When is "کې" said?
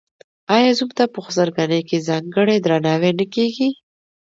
1.89-2.05